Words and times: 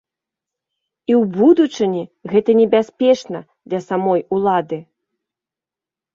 І 1.11 1.13
ў 1.21 1.23
будучыні 1.35 2.03
гэта 2.33 2.51
небяспечна 2.63 3.39
для 3.69 3.79
самой 3.89 4.27
улады. 4.39 4.83